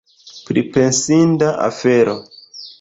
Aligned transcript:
Pripensinda 0.47 1.49
afero! 1.69 2.15